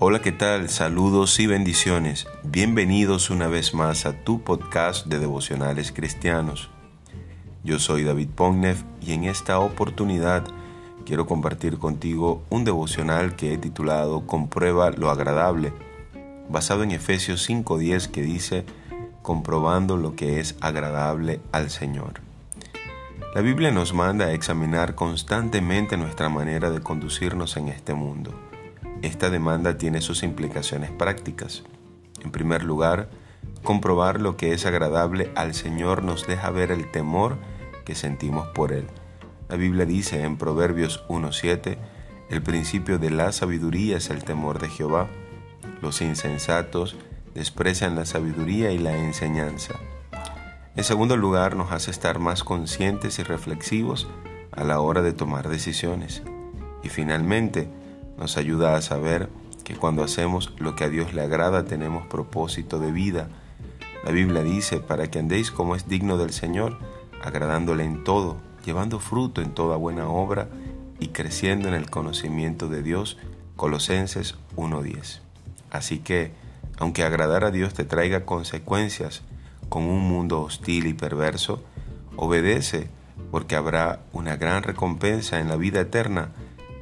Hola, 0.00 0.22
¿qué 0.22 0.30
tal? 0.30 0.68
Saludos 0.68 1.40
y 1.40 1.48
bendiciones. 1.48 2.28
Bienvenidos 2.44 3.30
una 3.30 3.48
vez 3.48 3.74
más 3.74 4.06
a 4.06 4.12
tu 4.12 4.40
podcast 4.44 5.06
de 5.06 5.18
devocionales 5.18 5.90
cristianos. 5.90 6.70
Yo 7.64 7.80
soy 7.80 8.04
David 8.04 8.28
Pognev 8.28 8.76
y 9.00 9.14
en 9.14 9.24
esta 9.24 9.58
oportunidad 9.58 10.44
quiero 11.04 11.26
compartir 11.26 11.78
contigo 11.78 12.44
un 12.48 12.64
devocional 12.64 13.34
que 13.34 13.52
he 13.52 13.58
titulado 13.58 14.24
Comprueba 14.24 14.92
lo 14.92 15.10
agradable, 15.10 15.72
basado 16.48 16.84
en 16.84 16.92
Efesios 16.92 17.50
5.10 17.50 18.08
que 18.12 18.22
dice 18.22 18.64
comprobando 19.22 19.96
lo 19.96 20.14
que 20.14 20.38
es 20.38 20.54
agradable 20.60 21.40
al 21.50 21.70
Señor. 21.70 22.20
La 23.34 23.40
Biblia 23.40 23.72
nos 23.72 23.92
manda 23.92 24.26
a 24.26 24.32
examinar 24.32 24.94
constantemente 24.94 25.96
nuestra 25.96 26.28
manera 26.28 26.70
de 26.70 26.80
conducirnos 26.80 27.56
en 27.56 27.66
este 27.66 27.94
mundo. 27.94 28.32
Esta 29.02 29.30
demanda 29.30 29.78
tiene 29.78 30.00
sus 30.00 30.22
implicaciones 30.22 30.90
prácticas. 30.90 31.62
En 32.22 32.32
primer 32.32 32.64
lugar, 32.64 33.10
comprobar 33.62 34.20
lo 34.20 34.36
que 34.36 34.52
es 34.52 34.66
agradable 34.66 35.30
al 35.36 35.54
Señor 35.54 36.02
nos 36.02 36.26
deja 36.26 36.50
ver 36.50 36.72
el 36.72 36.90
temor 36.90 37.38
que 37.84 37.94
sentimos 37.94 38.48
por 38.48 38.72
Él. 38.72 38.86
La 39.48 39.56
Biblia 39.56 39.86
dice 39.86 40.22
en 40.22 40.36
Proverbios 40.36 41.04
1.7, 41.08 41.78
el 42.28 42.42
principio 42.42 42.98
de 42.98 43.10
la 43.10 43.32
sabiduría 43.32 43.96
es 43.96 44.10
el 44.10 44.24
temor 44.24 44.58
de 44.58 44.68
Jehová. 44.68 45.08
Los 45.80 46.02
insensatos 46.02 46.96
desprecian 47.34 47.94
la 47.94 48.04
sabiduría 48.04 48.72
y 48.72 48.78
la 48.78 48.96
enseñanza. 48.96 49.74
En 50.76 50.84
segundo 50.84 51.16
lugar, 51.16 51.56
nos 51.56 51.72
hace 51.72 51.90
estar 51.90 52.18
más 52.18 52.44
conscientes 52.44 53.18
y 53.18 53.22
reflexivos 53.22 54.08
a 54.52 54.64
la 54.64 54.80
hora 54.80 55.02
de 55.02 55.12
tomar 55.12 55.48
decisiones. 55.48 56.22
Y 56.82 56.88
finalmente, 56.88 57.68
nos 58.18 58.36
ayuda 58.36 58.76
a 58.76 58.82
saber 58.82 59.28
que 59.64 59.76
cuando 59.76 60.02
hacemos 60.02 60.52
lo 60.58 60.74
que 60.74 60.84
a 60.84 60.88
Dios 60.88 61.14
le 61.14 61.22
agrada 61.22 61.64
tenemos 61.64 62.06
propósito 62.06 62.78
de 62.78 62.92
vida. 62.92 63.28
La 64.04 64.12
Biblia 64.12 64.42
dice, 64.42 64.80
para 64.80 65.10
que 65.10 65.18
andéis 65.18 65.50
como 65.50 65.76
es 65.76 65.88
digno 65.88 66.16
del 66.16 66.32
Señor, 66.32 66.78
agradándole 67.22 67.84
en 67.84 68.04
todo, 68.04 68.38
llevando 68.64 68.98
fruto 69.00 69.42
en 69.42 69.52
toda 69.52 69.76
buena 69.76 70.08
obra 70.08 70.48
y 71.00 71.08
creciendo 71.08 71.68
en 71.68 71.74
el 71.74 71.90
conocimiento 71.90 72.68
de 72.68 72.82
Dios. 72.82 73.18
Colosenses 73.56 74.36
1.10. 74.56 75.20
Así 75.70 75.98
que, 75.98 76.32
aunque 76.78 77.02
agradar 77.02 77.44
a 77.44 77.50
Dios 77.50 77.74
te 77.74 77.84
traiga 77.84 78.24
consecuencias, 78.24 79.22
con 79.68 79.82
un 79.82 80.00
mundo 80.08 80.40
hostil 80.40 80.86
y 80.86 80.94
perverso, 80.94 81.62
obedece 82.16 82.88
porque 83.30 83.56
habrá 83.56 84.00
una 84.12 84.36
gran 84.36 84.62
recompensa 84.62 85.40
en 85.40 85.48
la 85.48 85.56
vida 85.56 85.80
eterna 85.80 86.30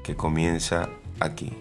que 0.05 0.15
comienza 0.15 0.89
aquí. 1.21 1.53